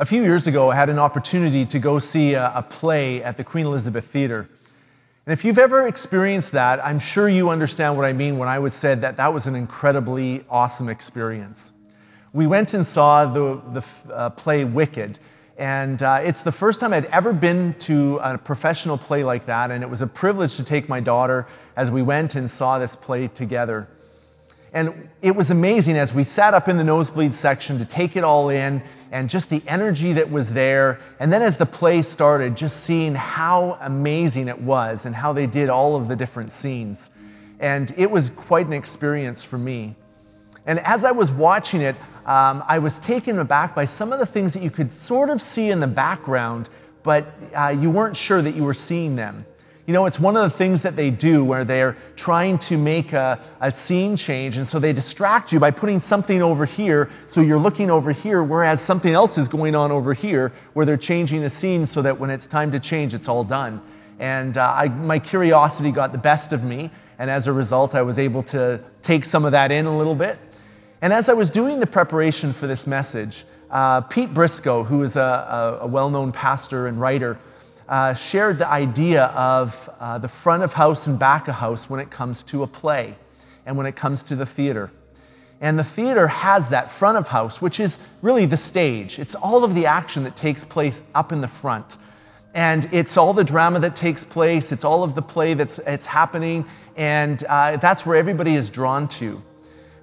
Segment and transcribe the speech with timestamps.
[0.00, 3.36] A few years ago, I had an opportunity to go see a, a, play at
[3.36, 4.48] the Queen Elizabeth Theatre.
[5.26, 8.58] And if you've ever experienced that, I'm sure you understand what I mean when I
[8.58, 11.72] would say that that was an incredibly awesome experience.
[12.32, 15.18] We went and saw the, the uh, play Wicked,
[15.58, 19.70] and uh, it's the first time I'd ever been to a professional play like that,
[19.70, 21.46] and it was a privilege to take my daughter
[21.76, 23.86] as we went and saw this play together.
[24.72, 28.24] And it was amazing as we sat up in the nosebleed section to take it
[28.24, 31.00] all in and just the energy that was there.
[31.18, 35.46] And then as the play started, just seeing how amazing it was and how they
[35.46, 37.10] did all of the different scenes.
[37.58, 39.96] And it was quite an experience for me.
[40.66, 44.26] And as I was watching it, um, I was taken aback by some of the
[44.26, 46.68] things that you could sort of see in the background,
[47.02, 49.44] but uh, you weren't sure that you were seeing them.
[49.86, 53.12] You know, it's one of the things that they do where they're trying to make
[53.12, 57.40] a, a, scene change, and so they distract you by putting something over here, so
[57.40, 61.40] you're looking over here, whereas something else is going on over here, where they're changing
[61.40, 63.80] the scene so that when it's time to change, it's all done.
[64.18, 68.02] And uh, I, my curiosity got the best of me, and as a result, I
[68.02, 70.38] was able to take some of that in a little bit.
[71.02, 75.16] And as I was doing the preparation for this message, uh, Pete Briscoe, who is
[75.16, 77.38] a, a, a well known pastor and writer,
[77.90, 81.98] uh, shared the idea of uh, the front of house and back of house when
[81.98, 83.16] it comes to a play
[83.66, 84.92] and when it comes to the theater.
[85.60, 89.18] And the theater has that front of house, which is really the stage.
[89.18, 91.98] It's all of the action that takes place up in the front.
[92.54, 96.06] And it's all the drama that takes place, it's all of the play that's it's
[96.06, 96.64] happening,
[96.96, 99.42] and uh, that's where everybody is drawn to.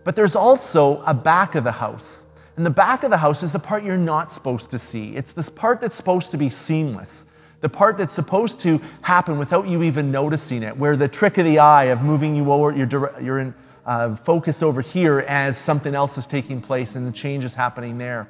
[0.03, 2.25] But there's also a back of the house.
[2.57, 5.15] And the back of the house is the part you're not supposed to see.
[5.15, 7.26] It's this part that's supposed to be seamless
[7.61, 11.45] the part that's supposed to happen without you even noticing it, where the trick of
[11.45, 13.53] the eye of moving you over, your, your in,
[13.85, 17.97] uh, focus over here as something else is taking place and the change is happening
[17.97, 18.27] there.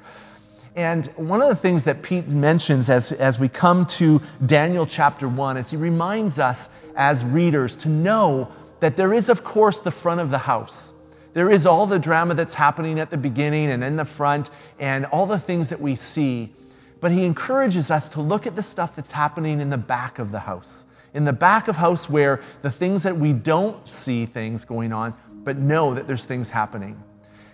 [0.76, 5.28] And one of the things that Pete mentions as, as we come to Daniel chapter
[5.28, 8.48] 1 is he reminds us as readers to know
[8.78, 10.92] that there is, of course, the front of the house.
[11.34, 15.04] There is all the drama that's happening at the beginning and in the front, and
[15.06, 16.52] all the things that we see.
[17.00, 20.32] But he encourages us to look at the stuff that's happening in the back of
[20.32, 20.86] the house.
[21.14, 25.14] In the back of house where the things that we don't see things going on,
[25.44, 27.02] but know that there's things happening.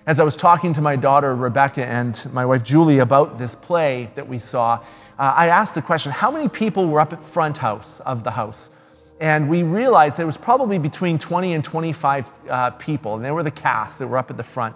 [0.06, 4.10] As I was talking to my daughter Rebecca and my wife Julie about this play
[4.16, 4.84] that we saw,
[5.18, 8.30] uh, I asked the question, how many people were up at front house of the
[8.30, 8.70] house?
[9.20, 13.42] And we realized there was probably between 20 and 25 uh, people, and they were
[13.42, 14.74] the cast that were up at the front.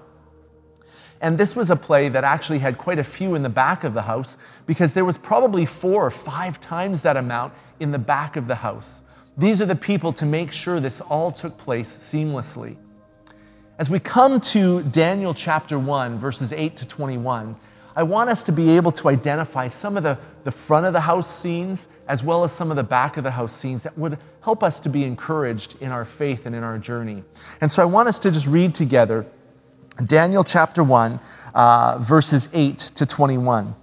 [1.20, 3.94] And this was a play that actually had quite a few in the back of
[3.94, 8.36] the house because there was probably four or five times that amount in the back
[8.36, 9.02] of the house.
[9.36, 12.76] These are the people to make sure this all took place seamlessly.
[13.78, 17.54] As we come to Daniel chapter 1, verses 8 to 21,
[17.94, 21.00] I want us to be able to identify some of the, the front of the
[21.00, 24.18] house scenes as well as some of the back of the house scenes that would
[24.40, 27.22] help us to be encouraged in our faith and in our journey.
[27.60, 29.26] And so I want us to just read together
[30.04, 31.20] Daniel chapter 1,
[31.54, 33.74] uh, verses 8 to 21.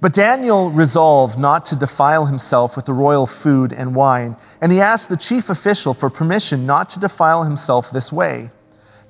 [0.00, 4.80] But Daniel resolved not to defile himself with the royal food and wine, and he
[4.80, 8.50] asked the chief official for permission not to defile himself this way.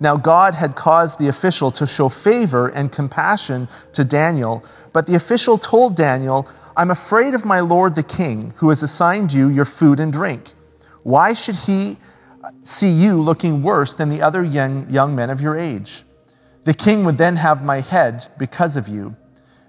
[0.01, 5.15] Now, God had caused the official to show favor and compassion to Daniel, but the
[5.15, 9.65] official told Daniel, I'm afraid of my lord the king, who has assigned you your
[9.65, 10.53] food and drink.
[11.03, 11.99] Why should he
[12.63, 16.05] see you looking worse than the other young, young men of your age.
[16.65, 19.17] The king would then have my head because of you.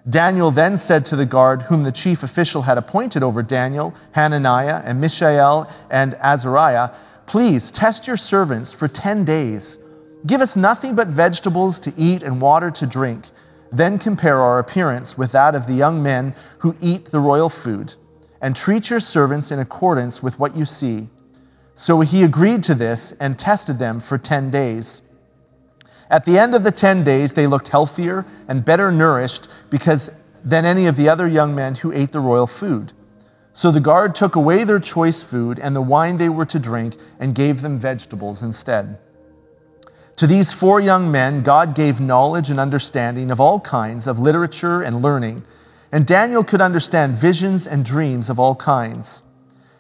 [0.10, 4.82] Daniel then said to the guard, whom the chief official had appointed over Daniel, Hananiah,
[4.84, 6.92] and Mishael, and Azariah,
[7.26, 9.80] Please test your servants for 10 days.
[10.26, 13.26] Give us nothing but vegetables to eat and water to drink.
[13.72, 17.96] Then compare our appearance with that of the young men who eat the royal food,
[18.42, 21.10] and treat your servants in accordance with what you see.
[21.76, 25.02] So he agreed to this and tested them for 10 days.
[26.10, 30.12] At the end of the 10 days, they looked healthier and better nourished because
[30.44, 32.92] than any of the other young men who ate the royal food.
[33.54, 36.96] So the guard took away their choice food and the wine they were to drink
[37.20, 38.98] and gave them vegetables instead.
[40.18, 44.82] To these four young men, God gave knowledge and understanding of all kinds of literature
[44.82, 45.44] and learning,
[45.92, 49.24] and Daniel could understand visions and dreams of all kinds.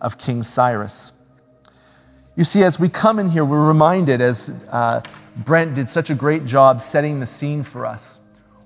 [0.00, 1.12] of King Cyrus.
[2.36, 5.02] You see, as we come in here, we're reminded, as uh,
[5.36, 8.20] Brent did such a great job setting the scene for us,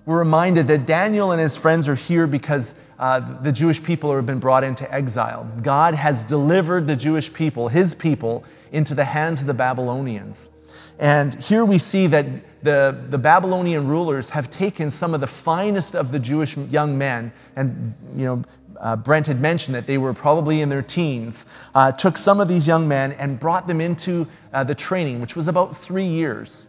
[0.04, 4.26] we're reminded that Daniel and his friends are here because uh, the Jewish people have
[4.26, 5.50] been brought into exile.
[5.62, 10.50] God has delivered the Jewish people, his people, into the hands of the Babylonians.
[10.98, 12.26] And here we see that
[12.62, 17.32] the, the Babylonian rulers have taken some of the finest of the Jewish young men,
[17.56, 18.42] and you know,
[18.82, 22.48] uh, Brent had mentioned that they were probably in their teens, uh, took some of
[22.48, 26.66] these young men and brought them into uh, the training, which was about three years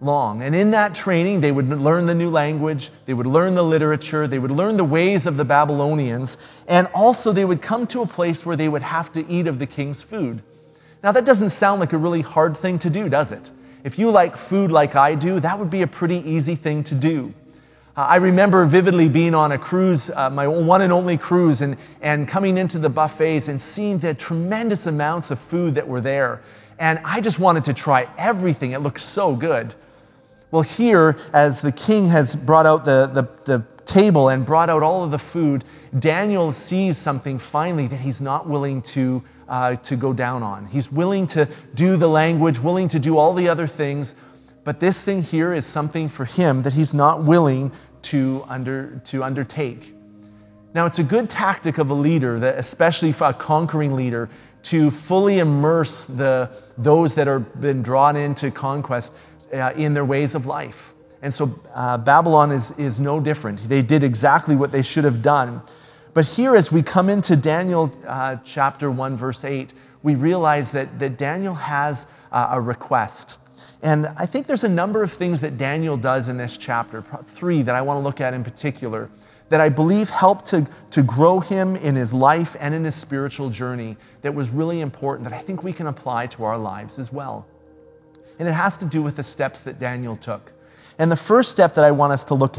[0.00, 0.42] long.
[0.42, 4.26] And in that training, they would learn the new language, they would learn the literature,
[4.26, 6.36] they would learn the ways of the Babylonians,
[6.68, 9.58] and also they would come to a place where they would have to eat of
[9.58, 10.40] the king's food.
[11.02, 13.50] Now, that doesn't sound like a really hard thing to do, does it?
[13.84, 16.94] If you like food like I do, that would be a pretty easy thing to
[16.94, 17.32] do.
[17.98, 21.76] Uh, I remember vividly being on a cruise, uh, my one and only cruise, and,
[22.00, 26.40] and coming into the buffets and seeing the tremendous amounts of food that were there.
[26.78, 28.70] And I just wanted to try everything.
[28.70, 29.74] It looked so good.
[30.52, 34.84] Well, here, as the king has brought out the, the, the table and brought out
[34.84, 35.64] all of the food,
[35.98, 40.66] Daniel sees something finally that he's not willing to, uh, to go down on.
[40.66, 44.14] He's willing to do the language, willing to do all the other things,
[44.68, 47.72] but this thing here is something for him that he's not willing
[48.02, 49.94] to, under, to undertake.
[50.74, 54.28] Now, it's a good tactic of a leader, that, especially a conquering leader,
[54.64, 59.14] to fully immerse the, those that are been drawn into conquest
[59.52, 60.92] uh, in their ways of life.
[61.22, 63.68] And so uh, Babylon is, is no different.
[63.68, 65.62] They did exactly what they should have done.
[66.14, 69.72] But here, as we come into Daniel uh, chapter 1, verse 8,
[70.02, 73.38] we realize that, that Daniel has uh, a request.
[73.82, 77.62] And I think there's a number of things that Daniel does in this chapter, three
[77.62, 79.08] that I want to look at in particular,
[79.50, 83.50] that I believe helped to, to grow him in his life and in his spiritual
[83.50, 87.12] journey that was really important that I think we can apply to our lives as
[87.12, 87.46] well.
[88.38, 90.52] And it has to do with the steps that Daniel took.
[90.98, 92.56] And the first step that I want us to look,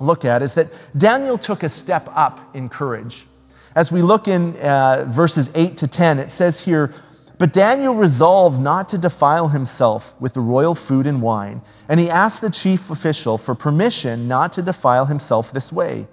[0.00, 3.26] look at is that Daniel took a step up in courage.
[3.74, 6.92] As we look in uh, verses 8 to 10, it says here,
[7.38, 12.10] but Daniel resolved not to defile himself with the royal food and wine, and he
[12.10, 16.06] asked the chief official for permission not to defile himself this way.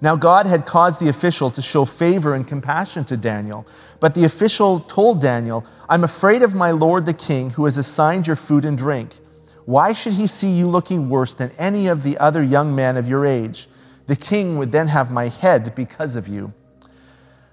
[0.00, 3.66] Now, God had caused the official to show favor and compassion to Daniel,
[4.00, 8.26] but the official told Daniel, I'm afraid of my lord the king, who has assigned
[8.26, 9.14] your food and drink.
[9.64, 13.08] Why should he see you looking worse than any of the other young men of
[13.08, 13.68] your age?
[14.08, 16.52] The king would then have my head because of you.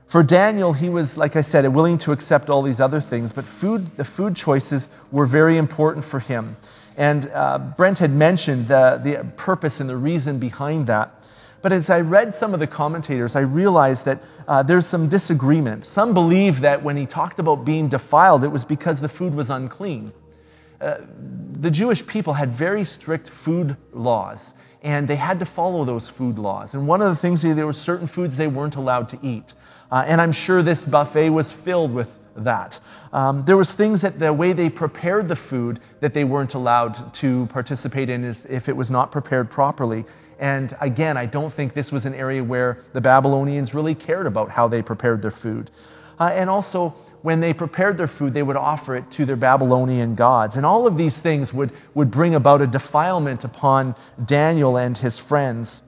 [0.09, 3.45] For Daniel, he was, like I said, willing to accept all these other things, but
[3.45, 6.57] food, the food choices were very important for him.
[6.97, 11.11] And uh, Brent had mentioned the, the purpose and the reason behind that.
[11.61, 15.85] But as I read some of the commentators, I realized that uh, there's some disagreement.
[15.85, 19.51] Some believe that when he talked about being defiled, it was because the food was
[19.51, 20.11] unclean.
[20.81, 20.97] Uh,
[21.59, 26.37] the Jewish people had very strict food laws, and they had to follow those food
[26.37, 26.73] laws.
[26.73, 29.53] And one of the things, there were certain foods they weren't allowed to eat.
[29.91, 32.79] Uh, and I'm sure this buffet was filled with that.
[33.11, 37.13] Um, there was things that the way they prepared the food that they weren't allowed
[37.15, 40.05] to participate in if it was not prepared properly.
[40.39, 44.49] And again, I don't think this was an area where the Babylonians really cared about
[44.49, 45.69] how they prepared their food.
[46.19, 50.15] Uh, and also, when they prepared their food, they would offer it to their Babylonian
[50.15, 50.55] gods.
[50.55, 53.95] And all of these things would, would bring about a defilement upon
[54.25, 55.81] Daniel and his friends.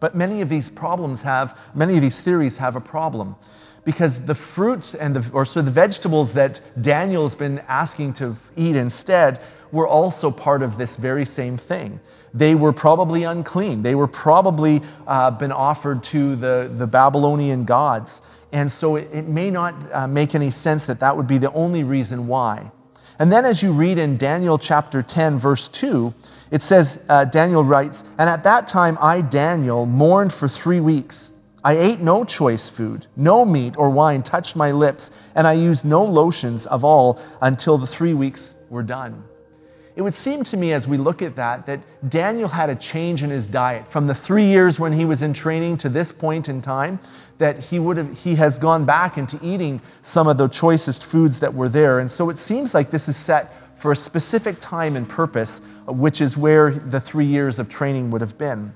[0.00, 3.36] But many of these problems have, many of these theories have a problem
[3.84, 8.76] because the fruits and the, or so the vegetables that Daniel's been asking to eat
[8.76, 9.40] instead
[9.72, 12.00] were also part of this very same thing.
[12.32, 13.82] They were probably unclean.
[13.82, 18.22] They were probably uh, been offered to the, the Babylonian gods.
[18.54, 21.52] And so it, it may not uh, make any sense that that would be the
[21.52, 22.70] only reason why.
[23.18, 26.14] And then as you read in Daniel chapter 10, verse 2,
[26.52, 31.32] it says, uh, Daniel writes, And at that time I, Daniel, mourned for three weeks.
[31.64, 35.84] I ate no choice food, no meat or wine touched my lips, and I used
[35.84, 39.24] no lotions of all until the three weeks were done.
[39.96, 41.80] It would seem to me as we look at that that
[42.10, 45.32] Daniel had a change in his diet from the three years when he was in
[45.32, 46.98] training to this point in time,
[47.38, 51.40] that he, would have, he has gone back into eating some of the choicest foods
[51.40, 51.98] that were there.
[51.98, 56.20] And so it seems like this is set for a specific time and purpose, which
[56.20, 58.74] is where the three years of training would have been.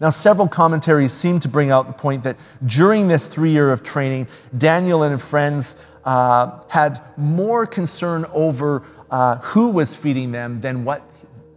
[0.00, 3.82] Now, several commentaries seem to bring out the point that during this three year of
[3.82, 10.60] training, Daniel and his friends uh, had more concern over uh, who was feeding them
[10.62, 11.02] than what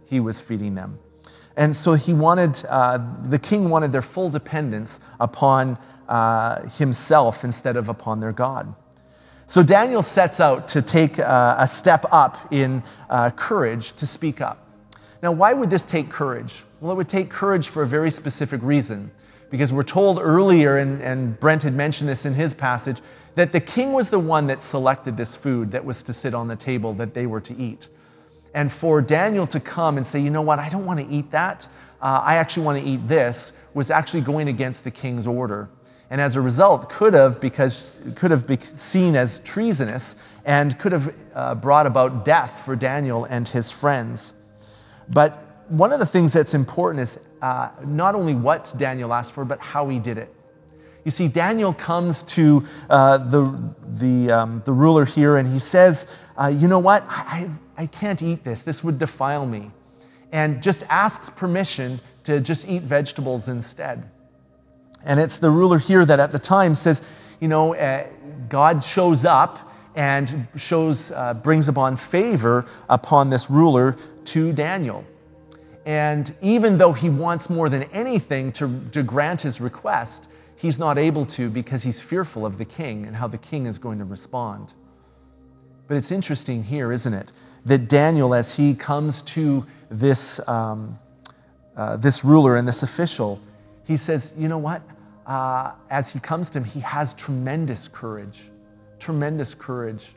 [0.04, 0.98] he was feeding them.
[1.56, 7.76] And so he wanted, uh, the king wanted their full dependence upon uh, himself instead
[7.76, 8.74] of upon their God.
[9.46, 14.40] So Daniel sets out to take uh, a step up in uh, courage to speak
[14.40, 14.66] up.
[15.22, 16.64] Now, why would this take courage?
[16.80, 19.10] Well, it would take courage for a very specific reason.
[19.50, 23.00] Because we're told earlier, and, and Brent had mentioned this in his passage,
[23.36, 26.48] that the king was the one that selected this food that was to sit on
[26.48, 27.88] the table that they were to eat.
[28.54, 31.30] And for Daniel to come and say, you know what, I don't want to eat
[31.32, 31.66] that,
[32.00, 35.68] uh, I actually want to eat this, was actually going against the king's order.
[36.10, 40.92] And as a result, could have, because could have been seen as treasonous and could
[40.92, 44.34] have uh, brought about death for Daniel and his friends.
[45.08, 49.44] But one of the things that's important is uh, not only what Daniel asked for,
[49.44, 50.32] but how he did it.
[51.04, 56.06] You see, Daniel comes to uh, the, the, um, the ruler here and he says,
[56.36, 57.04] uh, You know what?
[57.08, 58.62] I, I can't eat this.
[58.62, 59.70] This would defile me.
[60.32, 64.08] And just asks permission to just eat vegetables instead.
[65.04, 67.02] And it's the ruler here that at the time says,
[67.40, 68.06] You know, uh,
[68.48, 75.04] God shows up and shows, uh, brings upon favor upon this ruler to Daniel.
[75.86, 80.96] And even though he wants more than anything to, to grant his request, he's not
[80.96, 84.04] able to because he's fearful of the king and how the king is going to
[84.04, 84.72] respond.
[85.86, 87.32] But it's interesting here, isn't it?
[87.64, 90.98] That Daniel, as he comes to this, um,
[91.76, 93.40] uh, this ruler and this official,
[93.86, 94.82] he says, You know what?
[95.26, 98.50] Uh, as he comes to him, he has tremendous courage.
[98.98, 100.14] Tremendous courage.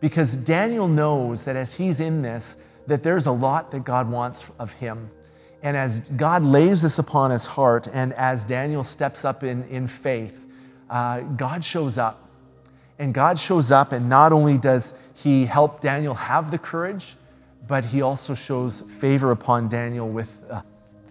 [0.00, 4.50] Because Daniel knows that as he's in this, that there's a lot that God wants
[4.58, 5.10] of him.
[5.62, 9.86] And as God lays this upon his heart, and as Daniel steps up in, in
[9.86, 10.46] faith,
[10.88, 12.27] uh, God shows up.
[12.98, 17.16] And God shows up, and not only does he help Daniel have the courage,
[17.66, 20.62] but he also shows favor upon Daniel with, uh,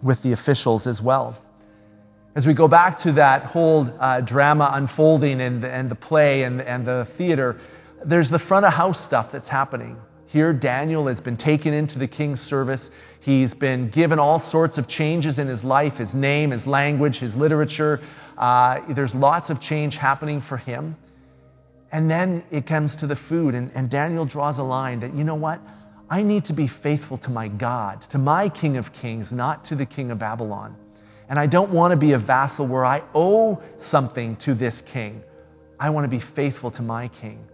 [0.02, 1.40] with the officials as well.
[2.34, 6.60] As we go back to that whole uh, drama unfolding and, and the play and,
[6.62, 7.58] and the theater,
[8.04, 9.96] there's the front of house stuff that's happening.
[10.26, 12.90] Here, Daniel has been taken into the king's service.
[13.20, 17.34] He's been given all sorts of changes in his life his name, his language, his
[17.34, 18.00] literature.
[18.36, 20.96] Uh, there's lots of change happening for him.
[21.90, 25.24] And then it comes to the food, and, and Daniel draws a line that, you
[25.24, 25.60] know what?
[26.10, 29.74] I need to be faithful to my God, to my King of Kings, not to
[29.74, 30.76] the King of Babylon.
[31.28, 35.22] And I don't want to be a vassal where I owe something to this king.
[35.78, 37.46] I want to be faithful to my King.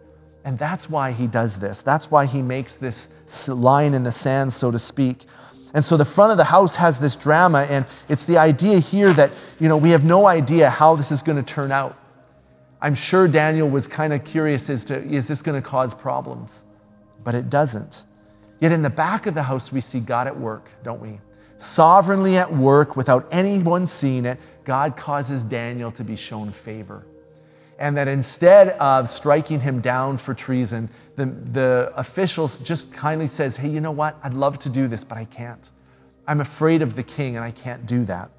[0.44, 1.82] And that's why he does this.
[1.82, 3.08] That's why he makes this
[3.48, 5.24] line in the sand, so to speak.
[5.72, 9.12] And so the front of the house has this drama, and it's the idea here
[9.14, 11.98] that, you know, we have no idea how this is going to turn out.
[12.84, 16.66] I'm sure Daniel was kind of curious as to, is this going to cause problems?
[17.24, 18.04] But it doesn't.
[18.60, 21.18] Yet in the back of the house, we see God at work, don't we?
[21.56, 27.06] Sovereignly at work without anyone seeing it, God causes Daniel to be shown favor
[27.78, 33.56] and that instead of striking him down for treason, the, the officials just kindly says,
[33.56, 34.16] hey, you know what?
[34.22, 35.70] I'd love to do this, but I can't.
[36.26, 38.30] I'm afraid of the king and I can't do that.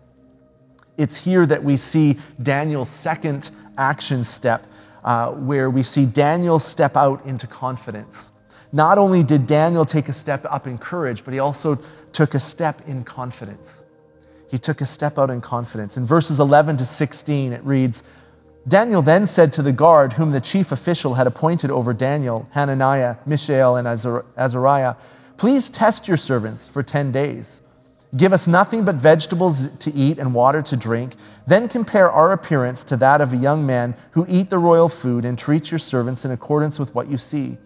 [0.97, 4.65] It's here that we see Daniel's second action step,
[5.03, 8.31] uh, where we see Daniel step out into confidence.
[8.71, 11.79] Not only did Daniel take a step up in courage, but he also
[12.11, 13.85] took a step in confidence.
[14.49, 15.97] He took a step out in confidence.
[15.97, 18.03] In verses 11 to 16, it reads,
[18.67, 23.17] Daniel then said to the guard, whom the chief official had appointed over Daniel, Hananiah,
[23.25, 24.95] Mishael, and Azariah,
[25.37, 27.61] Please test your servants for 10 days.
[28.15, 31.15] Give us nothing but vegetables to eat and water to drink.
[31.47, 35.25] Then compare our appearance to that of a young man who eat the royal food
[35.25, 37.57] and treat your servants in accordance with what you see.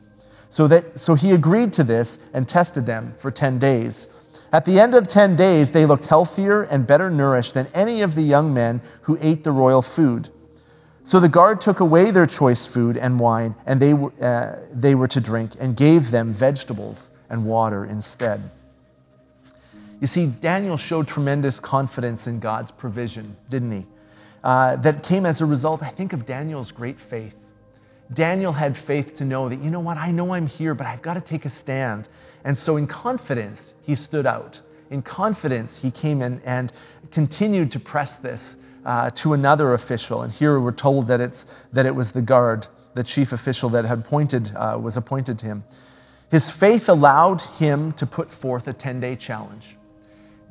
[0.50, 4.10] So, that, so he agreed to this and tested them for 10 days.
[4.52, 8.16] At the end of 10 days, they looked healthier and better nourished than any of
[8.16, 10.30] the young men who ate the royal food.
[11.04, 15.08] So the guard took away their choice food and wine, and they, uh, they were
[15.08, 18.50] to drink, and gave them vegetables and water instead.
[20.00, 23.86] You see, Daniel showed tremendous confidence in God's provision, didn't he?
[24.44, 27.36] Uh, that came as a result, I think, of Daniel's great faith.
[28.14, 31.02] Daniel had faith to know that, you know what, I know I'm here, but I've
[31.02, 32.08] got to take a stand.
[32.46, 34.62] And so, in confidence, he stood out.
[34.90, 36.72] In confidence, he came in and
[37.12, 40.22] continued to press this uh, to another official.
[40.22, 43.86] And here we're told that, it's, that it was the guard, the chief official that
[43.86, 45.64] had appointed, uh, was appointed to him.
[46.32, 49.76] His faith allowed him to put forth a 10 day challenge.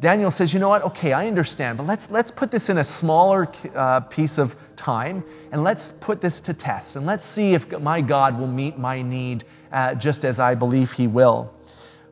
[0.01, 0.83] Daniel says, You know what?
[0.83, 5.25] Okay, I understand, but let's, let's put this in a smaller uh, piece of time
[5.51, 9.03] and let's put this to test and let's see if my God will meet my
[9.03, 11.53] need uh, just as I believe he will.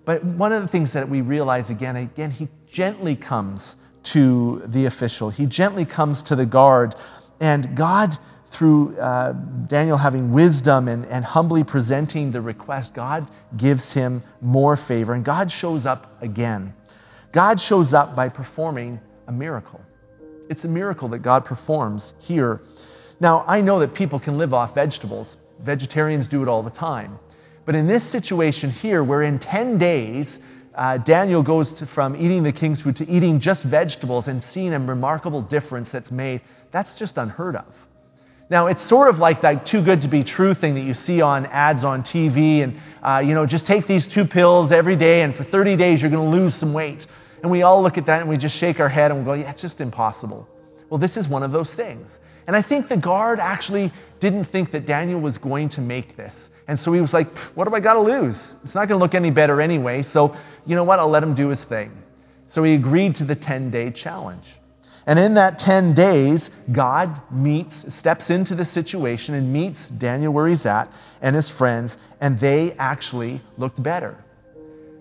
[0.04, 4.86] But one of the things that we realize again, again, he gently comes to the
[4.86, 5.30] official.
[5.30, 6.94] He gently comes to the guard.
[7.40, 8.16] And God,
[8.50, 9.32] through uh,
[9.66, 15.12] Daniel having wisdom and, and humbly presenting the request, God gives him more favor.
[15.12, 16.72] And God shows up again.
[17.36, 19.78] God shows up by performing a miracle.
[20.48, 22.62] It's a miracle that God performs here.
[23.20, 27.18] Now, I know that people can live off vegetables, vegetarians do it all the time.
[27.66, 30.40] But in this situation here, where in 10 days,
[30.76, 34.72] uh, Daniel goes to, from eating the king's food to eating just vegetables and seeing
[34.72, 36.40] a remarkable difference that's made,
[36.70, 37.86] that's just unheard of.
[38.48, 41.20] Now, it's sort of like that too good to be true thing that you see
[41.20, 45.20] on ads on TV, and uh, you know, just take these two pills every day,
[45.20, 47.06] and for 30 days you're going to lose some weight.
[47.42, 49.32] And we all look at that and we just shake our head and we go,
[49.34, 50.48] yeah, it's just impossible.
[50.90, 52.20] Well, this is one of those things.
[52.46, 53.90] And I think the guard actually
[54.20, 56.50] didn't think that Daniel was going to make this.
[56.68, 58.56] And so he was like, what do I got to lose?
[58.62, 60.02] It's not going to look any better anyway.
[60.02, 60.98] So, you know what?
[60.98, 61.90] I'll let him do his thing.
[62.46, 64.58] So he agreed to the 10 day challenge.
[65.06, 70.48] And in that 10 days, God meets, steps into the situation and meets Daniel where
[70.48, 70.90] he's at
[71.22, 74.16] and his friends, and they actually looked better.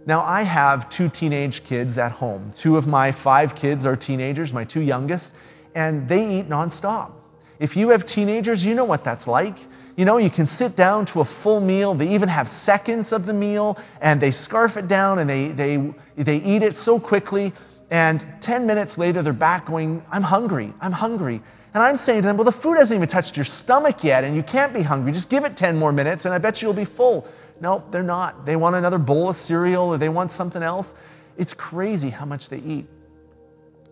[0.08, 2.52] Now, I have two teenage kids at home.
[2.56, 5.34] Two of my five kids are teenagers, my two youngest,
[5.74, 7.12] and they eat nonstop.
[7.60, 9.58] If you have teenagers, you know what that's like.
[9.96, 11.96] You know, you can sit down to a full meal.
[11.96, 15.94] They even have seconds of the meal and they scarf it down and they, they,
[16.18, 17.54] they eat it so quickly.
[17.90, 21.42] And 10 minutes later, they're back going, I'm hungry, I'm hungry.
[21.74, 24.36] And I'm saying to them, Well, the food hasn't even touched your stomach yet, and
[24.36, 25.12] you can't be hungry.
[25.12, 27.28] Just give it 10 more minutes, and I bet you'll be full.
[27.62, 28.46] No, they're not.
[28.46, 30.96] They want another bowl of cereal or they want something else.
[31.38, 32.86] It's crazy how much they eat.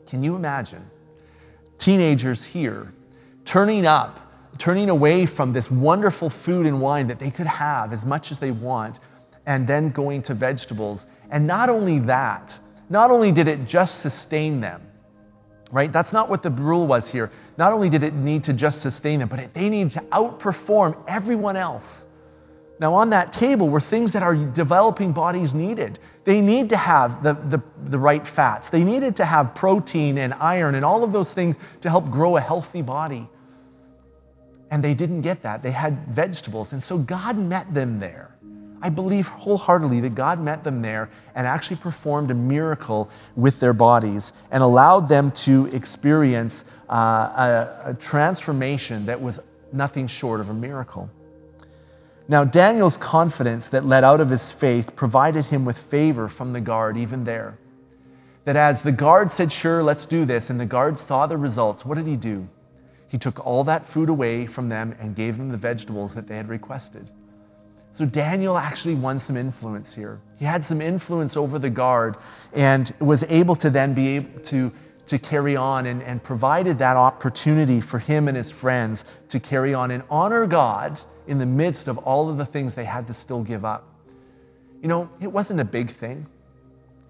[0.08, 0.86] Can you imagine
[1.78, 2.94] teenagers here
[3.46, 4.20] turning up,
[4.58, 8.40] turning away from this wonderful food and wine that they could have as much as
[8.40, 9.00] they want,
[9.46, 11.06] and then going to vegetables?
[11.32, 12.58] And not only that,
[12.90, 14.82] not only did it just sustain them,
[15.72, 15.92] right?
[15.92, 17.32] That's not what the rule was here.
[17.58, 20.96] Not only did it need to just sustain them, but it, they needed to outperform
[21.08, 22.06] everyone else.
[22.84, 26.00] Now, on that table were things that our developing bodies needed.
[26.26, 30.34] They need to have the, the, the, right fats, they needed to have protein and
[30.34, 33.30] iron and all of those things to help grow a healthy body.
[34.70, 35.64] And they didn't get that.
[35.64, 36.74] They had vegetables.
[36.74, 38.36] And so God met them there.
[38.82, 43.72] I believe wholeheartedly that God met them there and actually performed a miracle with their
[43.72, 49.40] bodies and allowed them to experience uh, a, a transformation that was
[49.72, 51.10] nothing short of a miracle.
[52.28, 56.62] Now, Daniel's confidence that led out of his faith provided him with favor from the
[56.62, 57.60] guard, even there.
[58.46, 61.86] That as the guard said, Sure, let's do this, and the guard saw the results,
[61.86, 62.48] what did he do?
[63.10, 66.38] He took all that food away from them and gave them the vegetables that they
[66.38, 67.12] had requested.
[67.92, 70.20] So Daniel actually won some influence here.
[70.40, 72.18] He had some influence over the guard
[72.54, 74.72] and was able to then be able to,
[75.06, 79.76] to carry on and, and provided that opportunity for him and his friends to carry
[79.76, 83.14] on and honor God in the midst of all of the things they had to
[83.14, 83.88] still give up.
[84.82, 86.28] You know, it wasn't a big thing.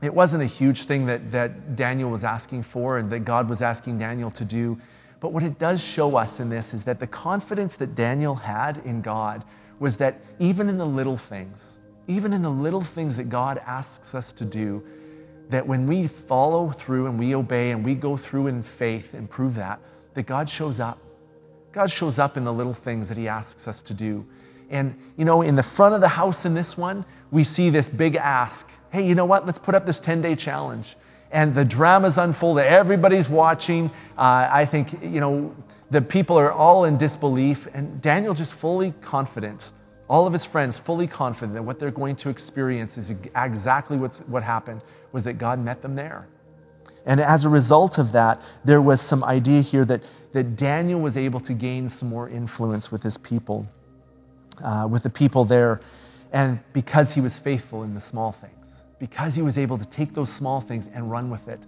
[0.02, 3.62] It wasn't a huge thing that, that Daniel was asking for and that God was
[3.62, 4.78] asking Daniel to do.
[5.20, 8.80] But what it does show us in this is that the confidence that Daniel had
[8.86, 9.46] in God
[9.80, 14.14] was that even in the little things, even in the little things that God asks
[14.14, 14.84] us to do,
[15.50, 19.30] that when we follow through and we obey and we go through in faith and
[19.30, 19.80] prove that,
[20.14, 21.00] that God shows up.
[21.74, 24.26] God shows up in the little things that He asks us to do.
[24.70, 27.90] And, you know, in the front of the house in this one, we see this
[27.90, 29.44] big ask hey, you know what?
[29.44, 30.96] Let's put up this 10 day challenge.
[31.32, 32.68] And the drama's unfolded.
[32.68, 33.88] Everybody's watching.
[34.16, 35.56] Uh, I think, you know,
[35.90, 37.68] the people are all in disbelief.
[37.74, 39.72] And Daniel just fully confident,
[40.08, 44.20] all of his friends fully confident that what they're going to experience is exactly what's,
[44.28, 44.82] what happened,
[45.12, 46.28] was that God met them there.
[47.08, 50.04] And as a result of that, there was some idea here that
[50.34, 53.68] that Daniel was able to gain some more influence with his people,
[54.64, 55.80] uh, with the people there,
[56.32, 60.14] and because he was faithful in the small things, because he was able to take
[60.14, 61.60] those small things and run with it.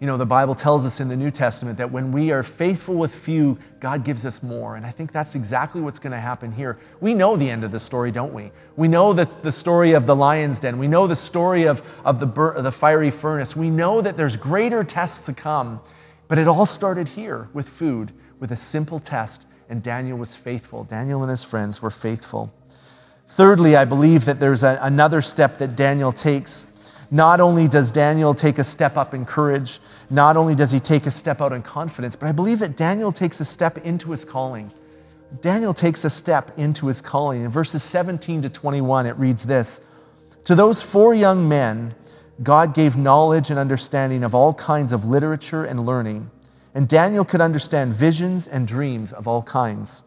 [0.00, 2.94] You know, the Bible tells us in the New Testament that when we are faithful
[2.96, 4.76] with few, God gives us more.
[4.76, 6.78] And I think that's exactly what's going to happen here.
[7.00, 8.50] We know the end of the story, don't we?
[8.76, 10.78] We know the, the story of the lion's den.
[10.78, 13.56] We know the story of, of the, bur- the fiery furnace.
[13.56, 15.80] We know that there's greater tests to come.
[16.28, 20.84] But it all started here with food, with a simple test, and Daniel was faithful.
[20.84, 22.52] Daniel and his friends were faithful.
[23.28, 26.66] Thirdly, I believe that there's a, another step that Daniel takes.
[27.10, 31.06] Not only does Daniel take a step up in courage, not only does he take
[31.06, 34.24] a step out in confidence, but I believe that Daniel takes a step into his
[34.24, 34.70] calling.
[35.40, 37.44] Daniel takes a step into his calling.
[37.44, 39.80] In verses 17 to 21, it reads this
[40.44, 41.94] To those four young men,
[42.42, 46.30] God gave knowledge and understanding of all kinds of literature and learning,
[46.74, 50.02] and Daniel could understand visions and dreams of all kinds.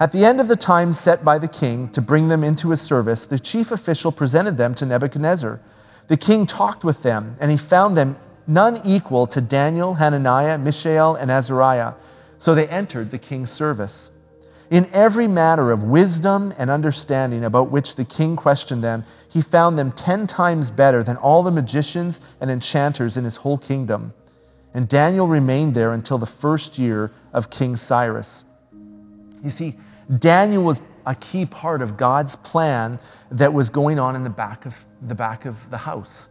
[0.00, 2.80] At the end of the time set by the king to bring them into his
[2.80, 5.60] service, the chief official presented them to Nebuchadnezzar.
[6.06, 11.16] The king talked with them, and he found them none equal to Daniel, Hananiah, Mishael,
[11.16, 11.94] and Azariah.
[12.38, 14.10] So they entered the king's service.
[14.70, 19.78] In every matter of wisdom and understanding about which the king questioned them, he found
[19.78, 24.14] them ten times better than all the magicians and enchanters in his whole kingdom.
[24.74, 28.44] And Daniel remained there until the first year of King Cyrus.
[29.42, 29.76] You see,
[30.18, 32.98] Daniel was a key part of God's plan
[33.30, 36.28] that was going on in the back of the, back of the house.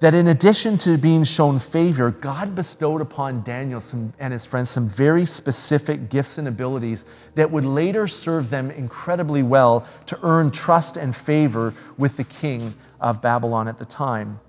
[0.00, 4.70] That in addition to being shown favor, God bestowed upon Daniel some, and his friends
[4.70, 10.50] some very specific gifts and abilities that would later serve them incredibly well to earn
[10.50, 14.40] trust and favor with the king of Babylon at the time.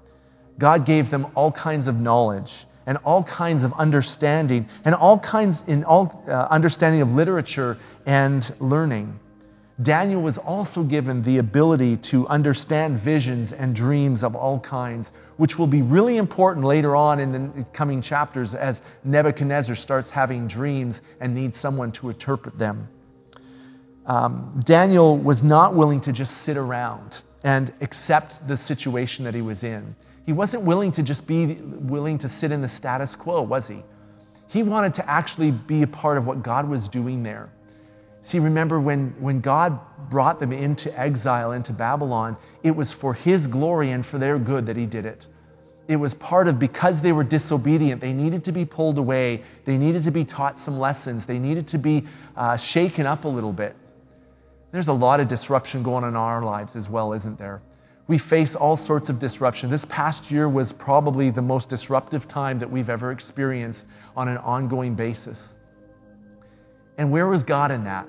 [0.59, 5.63] God gave them all kinds of knowledge and all kinds of understanding and all kinds
[5.67, 9.19] in all uh, understanding of literature and learning.
[9.81, 15.59] Daniel was also given the ability to understand visions and dreams of all kinds, which
[15.59, 21.01] will be really important later on in the coming chapters as Nebuchadnezzar starts having dreams
[21.19, 22.87] and needs someone to interpret them.
[24.07, 29.41] Um, Daniel was not willing to just sit around and accept the situation that he
[29.41, 29.95] was in.
[30.25, 33.83] He wasn't willing to just be willing to sit in the status quo, was he?
[34.47, 37.49] He wanted to actually be a part of what God was doing there.
[38.27, 43.47] See, remember when, when God brought them into exile, into Babylon, it was for His
[43.47, 45.27] glory and for their good that He did it.
[45.87, 49.77] It was part of because they were disobedient, they needed to be pulled away, they
[49.77, 53.53] needed to be taught some lessons, they needed to be uh, shaken up a little
[53.53, 53.77] bit.
[54.73, 57.61] There's a lot of disruption going on in our lives as well, isn't there?
[58.07, 59.69] We face all sorts of disruption.
[59.69, 63.87] This past year was probably the most disruptive time that we've ever experienced
[64.17, 65.59] on an ongoing basis.
[66.97, 68.05] And where was God in that?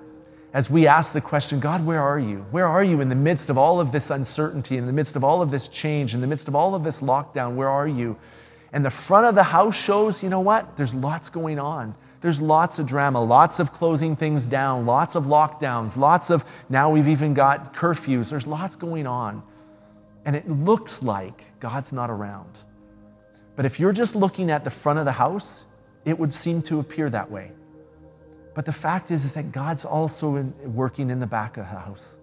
[0.55, 2.39] As we ask the question, God, where are you?
[2.51, 5.23] Where are you in the midst of all of this uncertainty, in the midst of
[5.23, 7.55] all of this change, in the midst of all of this lockdown?
[7.55, 8.17] Where are you?
[8.73, 10.77] And the front of the house shows, you know what?
[10.77, 11.95] There's lots going on.
[12.21, 16.91] There's lots of drama, lots of closing things down, lots of lockdowns, lots of now
[16.91, 18.31] we've even got curfews.
[18.31, 19.43] There's lots going on.
[20.25, 22.51] And it looks like God's not around.
[23.55, 25.65] But if you're just looking at the front of the house,
[26.05, 27.53] it would seem to appear that way.
[28.59, 31.79] But the fact is, is that God's also in, working in the back of the
[31.79, 32.19] house.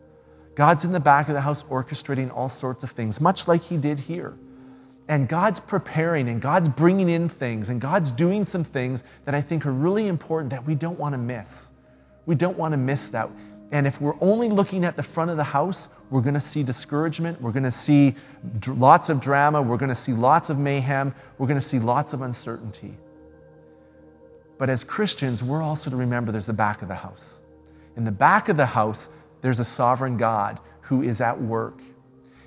[0.53, 3.77] God's in the back of the house orchestrating all sorts of things, much like He
[3.77, 4.33] did here.
[5.07, 9.39] And God's preparing and God's bringing in things and God's doing some things that I
[9.39, 11.71] think are really important that we don't want to miss.
[12.25, 13.29] We don't want to miss that.
[13.71, 16.63] And if we're only looking at the front of the house, we're going to see
[16.63, 17.41] discouragement.
[17.41, 18.13] We're going to see
[18.67, 19.61] lots of drama.
[19.61, 21.15] We're going to see lots of mayhem.
[21.37, 22.97] We're going to see lots of uncertainty.
[24.57, 27.41] But as Christians, we're also to remember there's the back of the house.
[27.97, 29.09] In the back of the house,
[29.41, 31.79] there's a sovereign God who is at work.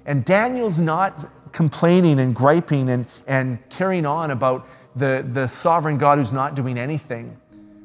[0.06, 4.66] And Daniel's not complaining and griping and, and carrying on about
[4.96, 7.36] the, the sovereign God who's not doing anything.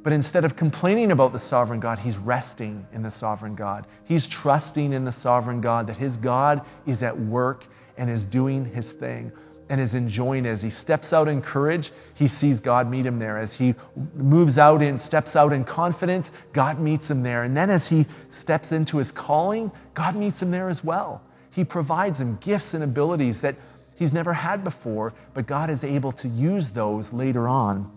[0.03, 3.87] But instead of complaining about the sovereign God, he's resting in the sovereign God.
[4.03, 7.65] He's trusting in the sovereign God that his God is at work
[7.97, 9.31] and is doing his thing
[9.73, 10.49] and is enjoying it.
[10.49, 13.39] As he steps out in courage, he sees God meet him there.
[13.39, 13.73] As he
[14.13, 17.41] moves out and steps out in confidence, God meets him there.
[17.41, 21.23] And then as he steps into his calling, God meets him there as well.
[21.49, 23.55] He provides him gifts and abilities that
[23.95, 27.91] he's never had before, but God is able to use those later on.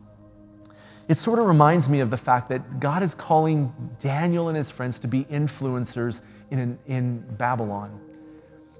[1.08, 4.70] It sort of reminds me of the fact that God is calling Daniel and his
[4.70, 8.00] friends to be influencers in, in Babylon.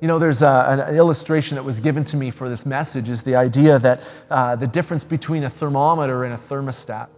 [0.01, 3.23] You know, there's a, an illustration that was given to me for this message is
[3.23, 7.09] the idea that uh, the difference between a thermometer and a thermostat.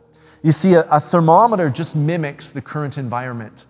[0.44, 3.66] You see, a, a thermometer just mimics the current environment.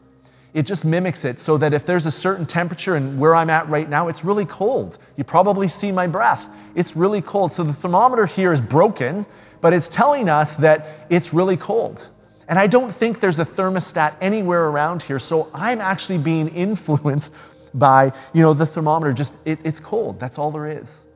[0.53, 3.69] It just mimics it so that if there's a certain temperature and where I'm at
[3.69, 4.99] right now, it's really cold.
[5.17, 6.51] You probably see my breath.
[6.75, 7.53] It's really cold.
[7.53, 9.25] So the thermometer here is broken,
[9.61, 12.09] but it's telling us that it's really cold.
[12.49, 15.19] And I don't think there's a thermostat anywhere around here.
[15.19, 17.35] So I'm actually being influenced
[17.75, 19.13] by, you know, the thermometer.
[19.13, 20.19] Just, it, it's cold.
[20.21, 21.07] That's all there is.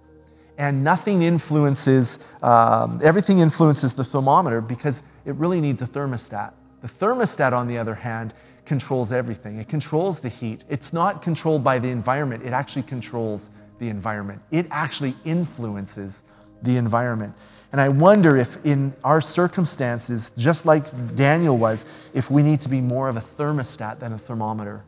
[0.59, 6.53] And nothing influences, um, everything influences the thermometer because it really needs a thermostat.
[6.83, 8.35] The thermostat, on the other hand,
[8.65, 9.59] controls everything.
[9.59, 10.65] It controls the heat.
[10.69, 14.41] It's not controlled by the environment, it actually controls the environment.
[14.51, 16.25] It actually influences
[16.62, 17.35] the environment.
[17.73, 20.85] And I wonder if, in our circumstances, just like
[21.17, 24.85] Daniel was, if we need to be more of a thermostat than a thermometer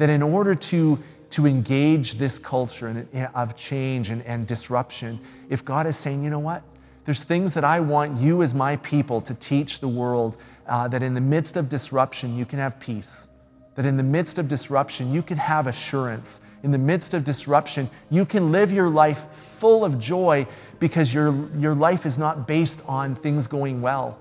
[0.00, 5.86] that in order to to engage this culture of change and, and disruption, if God
[5.86, 6.62] is saying, you know what?
[7.04, 11.02] There's things that I want you as my people to teach the world uh, that
[11.02, 13.28] in the midst of disruption, you can have peace.
[13.74, 16.40] That in the midst of disruption, you can have assurance.
[16.62, 20.46] In the midst of disruption, you can live your life full of joy
[20.78, 24.18] because your, your life is not based on things going well.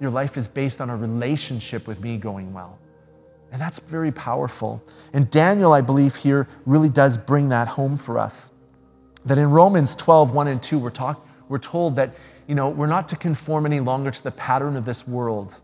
[0.00, 2.79] Your life is based on a relationship with me going well.
[3.52, 4.82] And that's very powerful.
[5.12, 8.52] And Daniel, I believe, here really does bring that home for us.
[9.24, 12.14] That in Romans 12, 1 and 2, we're, talk, we're told that
[12.50, 15.60] you know, we're not to conform any longer to the pattern of this world.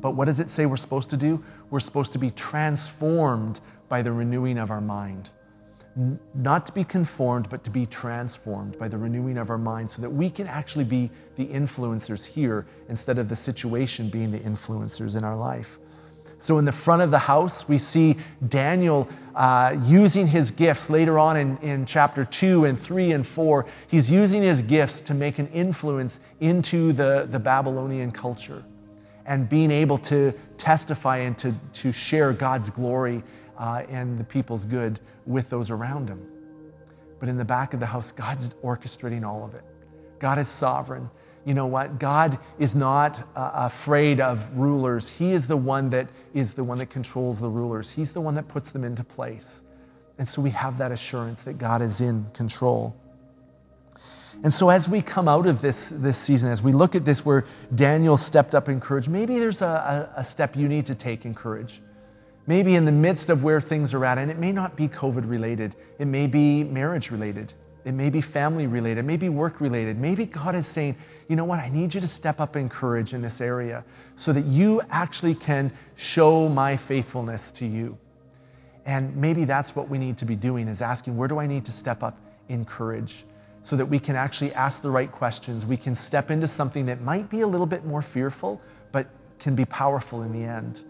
[0.00, 1.44] But what does it say we're supposed to do?
[1.68, 5.28] We're supposed to be transformed by the renewing of our mind.
[6.34, 10.00] Not to be conformed, but to be transformed by the renewing of our mind so
[10.00, 15.16] that we can actually be the influencers here instead of the situation being the influencers
[15.16, 15.78] in our life.
[16.38, 18.16] So, in the front of the house, we see
[18.48, 23.66] Daniel uh, using his gifts later on in, in chapter 2 and 3 and 4.
[23.88, 28.62] He's using his gifts to make an influence into the, the Babylonian culture
[29.26, 33.22] and being able to testify and to, to share God's glory
[33.58, 36.24] uh, and the people's good with those around him.
[37.18, 39.64] But in the back of the house, God's orchestrating all of it.
[40.18, 41.10] God is sovereign
[41.46, 42.00] you know what?
[42.00, 45.08] God is not uh, afraid of rulers.
[45.08, 47.90] He is the one that is the one that controls the rulers.
[47.90, 49.62] He's the one that puts them into place.
[50.18, 52.96] And so we have that assurance that God is in control.
[54.42, 57.24] And so as we come out of this, this season, as we look at this
[57.24, 60.96] where Daniel stepped up in courage, maybe there's a, a, a step you need to
[60.96, 61.80] take in courage.
[62.46, 65.28] Maybe in the midst of where things are at, and it may not be COVID
[65.28, 67.52] related, it may be marriage related.
[67.84, 69.96] It may be family related, it may be work related.
[69.96, 70.96] Maybe God is saying,
[71.28, 73.84] you know what, I need you to step up in courage in this area
[74.16, 77.96] so that you actually can show my faithfulness to you.
[78.86, 81.64] And maybe that's what we need to be doing is asking, where do I need
[81.64, 83.24] to step up in courage?
[83.62, 85.64] So that we can actually ask the right questions.
[85.64, 89.06] We can step into something that might be a little bit more fearful, but
[89.38, 90.84] can be powerful in the end.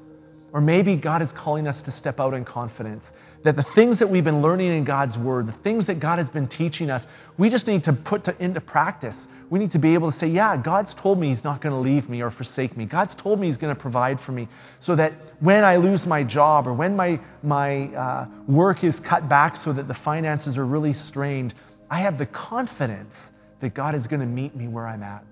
[0.52, 3.12] Or maybe God is calling us to step out in confidence.
[3.42, 6.30] That the things that we've been learning in God's word, the things that God has
[6.30, 7.06] been teaching us,
[7.36, 9.28] we just need to put to, into practice.
[9.50, 11.78] We need to be able to say, Yeah, God's told me He's not going to
[11.78, 12.86] leave me or forsake me.
[12.86, 14.48] God's told me He's going to provide for me.
[14.78, 19.28] So that when I lose my job or when my, my uh, work is cut
[19.28, 21.54] back so that the finances are really strained,
[21.90, 25.24] I have the confidence that God is going to meet me where I'm at,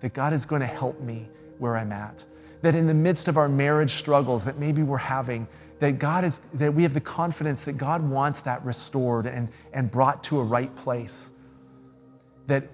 [0.00, 2.24] that God is going to help me where I'm at
[2.62, 5.46] that in the midst of our marriage struggles that maybe we're having,
[5.80, 9.90] that God is, that we have the confidence that God wants that restored and, and
[9.90, 11.32] brought to a right place.
[12.46, 12.64] That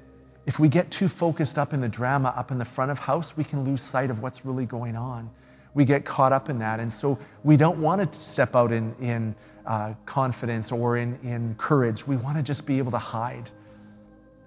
[0.46, 3.36] if we get too focused up in the drama up in the front of house,
[3.36, 5.30] we can lose sight of what's really going on.
[5.74, 6.80] We get caught up in that.
[6.80, 9.34] And so we don't want to step out in, in
[9.66, 12.06] uh, confidence or in, in courage.
[12.06, 13.50] We want to just be able to hide.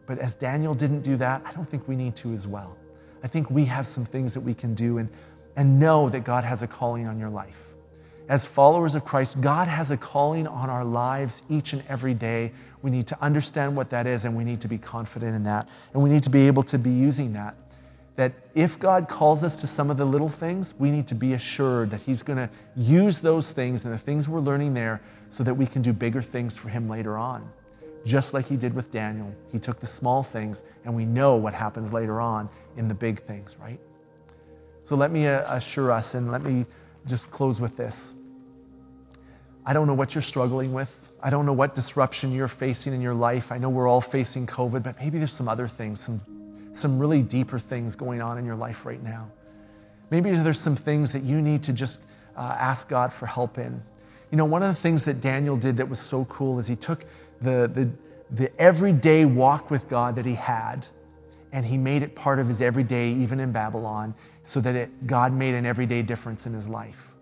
[0.06, 2.76] But as Daniel didn't do that, I don't think we need to as well.
[3.24, 4.98] I think we have some things that we can do.
[4.98, 5.10] And
[5.56, 7.72] and know that God has a calling on your life.
[8.30, 12.54] As followers of Christ, God has a calling on our lives each and every day.
[12.82, 15.68] We need to understand what that is and we need to be confident in that.
[15.94, 17.56] And we need to be able to be using that.
[18.16, 21.34] That if God calls us to some of the little things, we need to be
[21.34, 25.44] assured that He's going to use those things and the things we're learning there so
[25.44, 27.50] that we can do bigger things for Him later on.
[28.06, 29.34] Just like He did with Daniel.
[29.52, 33.22] He took the small things and we know what happens later on in the big
[33.24, 33.80] things, right?
[34.84, 36.66] So let me uh, assure us and let me
[37.06, 38.16] just close with this.
[39.66, 41.10] I don't know what you're struggling with.
[41.22, 43.52] I don't know what disruption you're facing in your life.
[43.52, 46.20] I know we're all facing COVID, but maybe there's some other things, some,
[46.74, 49.30] some really deeper things going on in your life right now.
[50.10, 52.04] Maybe there's some things that you need to just
[52.36, 53.82] uh, ask God for help in.
[54.32, 56.76] You know, one of the things that Daniel did that was so cool is he
[56.76, 57.06] took
[57.42, 57.90] the, the,
[58.32, 60.88] the everyday walk with God that he had
[61.52, 65.34] and he made it part of his everyday, even in Babylon so that it, God
[65.34, 67.14] made an everyday difference in his life.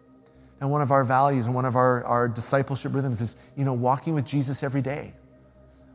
[0.62, 3.74] And one of our values and one of our, our discipleship rhythms is, you know,
[3.74, 5.14] walking with Jesus every day.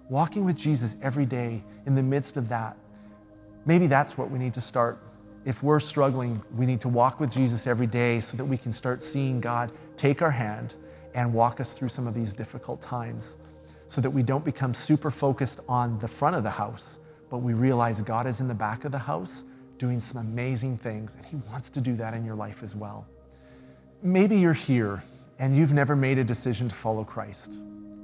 [0.08, 2.76] Walking with Jesus every day in the midst of that.
[3.66, 4.98] Maybe that's what we need to start.
[5.44, 8.72] If we're struggling, we need to walk with Jesus every day so that we can
[8.72, 10.74] start seeing God take our hand
[11.14, 13.36] and walk us through some of these difficult times
[13.86, 16.98] so that we don't become super focused on the front of the house,
[17.30, 19.44] but we realize God is in the back of the house
[19.78, 23.06] doing some amazing things, and He wants to do that in your life as well.
[24.02, 25.02] Maybe you're here
[25.38, 27.54] and you've never made a decision to follow Christ,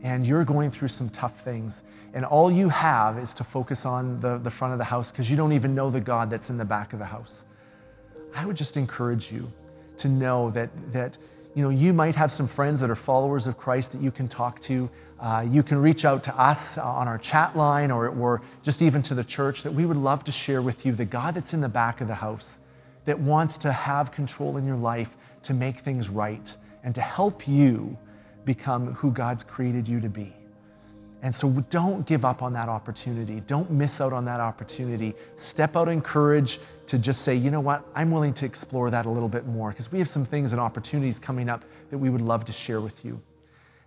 [0.03, 4.19] and you're going through some tough things, and all you have is to focus on
[4.21, 6.57] the, the front of the house because you don't even know the God that's in
[6.57, 7.45] the back of the house.
[8.35, 9.51] I would just encourage you
[9.99, 11.19] to know that, that
[11.55, 14.29] you know, you might have some friends that are followers of Christ that you can
[14.29, 14.89] talk to.
[15.19, 19.03] Uh, you can reach out to us on our chat line or, or just even
[19.03, 21.61] to the church that we would love to share with you the God that's in
[21.61, 22.61] the back of the house
[23.05, 27.49] that wants to have control in your life to make things right and to help
[27.49, 27.99] you
[28.45, 30.33] become who God's created you to be.
[31.23, 33.43] And so don't give up on that opportunity.
[33.47, 35.15] Don't miss out on that opportunity.
[35.37, 36.61] Step out in courage
[36.91, 39.71] to just say, you know what, I'm willing to explore that a little bit more
[39.71, 42.81] because we have some things and opportunities coming up that we would love to share
[42.81, 43.21] with you.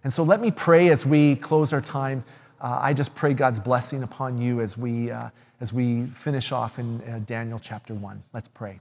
[0.06, 2.24] And so let me pray as we close our time.
[2.62, 6.80] Uh, I just pray God's blessing upon you as we, uh, as we finish off
[6.80, 8.24] in uh, Daniel chapter 1.
[8.32, 8.80] Let's pray.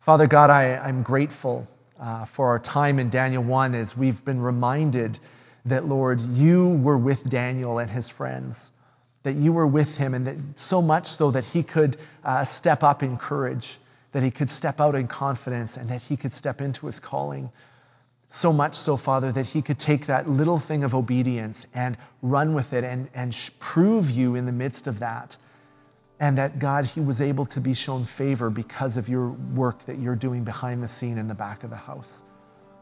[0.00, 1.68] Father God, I, I'm grateful
[2.00, 5.20] uh, for our time in Daniel 1 as we've been reminded
[5.66, 8.72] that, Lord, you were with Daniel and his friends,
[9.26, 12.84] that you were with him, and that so much so that he could uh, step
[12.84, 13.78] up in courage,
[14.12, 17.50] that he could step out in confidence, and that he could step into his calling.
[18.28, 22.54] So much so, Father, that he could take that little thing of obedience and run
[22.54, 25.36] with it and, and prove you in the midst of that.
[26.20, 29.98] And that, God, he was able to be shown favor because of your work that
[29.98, 32.22] you're doing behind the scene in the back of the house.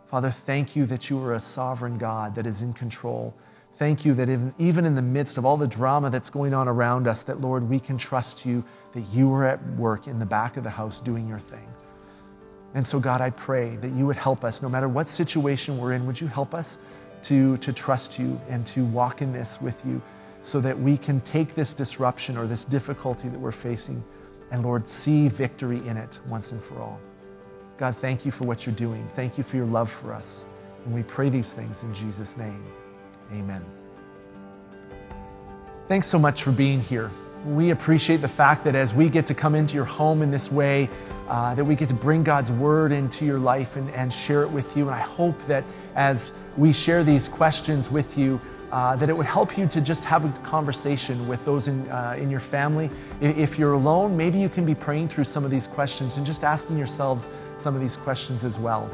[0.08, 3.32] Father, thank you that you are a sovereign God that is in control.
[3.76, 7.08] Thank you that even in the midst of all the drama that's going on around
[7.08, 10.56] us, that Lord, we can trust you that you are at work in the back
[10.56, 11.66] of the house doing your thing.
[12.74, 15.92] And so, God, I pray that you would help us, no matter what situation we're
[15.92, 16.78] in, would you help us
[17.22, 20.00] to, to trust you and to walk in this with you
[20.42, 24.04] so that we can take this disruption or this difficulty that we're facing
[24.52, 27.00] and, Lord, see victory in it once and for all.
[27.76, 29.04] God, thank you for what you're doing.
[29.16, 30.46] Thank you for your love for us.
[30.84, 32.62] And we pray these things in Jesus' name.
[33.32, 33.64] Amen.
[35.86, 37.10] Thanks so much for being here.
[37.46, 40.50] We appreciate the fact that as we get to come into your home in this
[40.50, 40.88] way,
[41.28, 44.50] uh, that we get to bring God's word into your life and, and share it
[44.50, 44.86] with you.
[44.86, 48.40] And I hope that as we share these questions with you,
[48.72, 52.16] uh, that it would help you to just have a conversation with those in, uh,
[52.18, 52.90] in your family.
[53.20, 56.44] If you're alone, maybe you can be praying through some of these questions and just
[56.44, 58.90] asking yourselves some of these questions as well.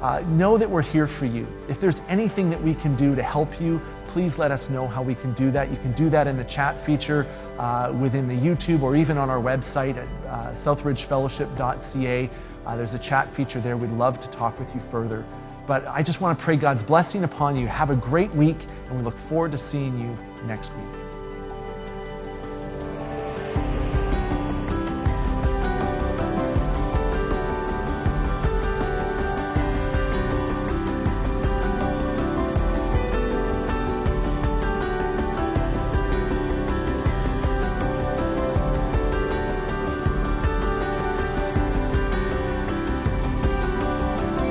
[0.00, 1.46] Uh, know that we're here for you.
[1.68, 5.02] If there's anything that we can do to help you, please let us know how
[5.02, 5.70] we can do that.
[5.70, 7.26] You can do that in the chat feature
[7.58, 12.30] uh, within the YouTube or even on our website at uh, southridgefellowship.ca.
[12.66, 13.76] Uh, there's a chat feature there.
[13.76, 15.24] We'd love to talk with you further.
[15.66, 17.66] But I just want to pray God's blessing upon you.
[17.66, 21.09] Have a great week, and we look forward to seeing you next week.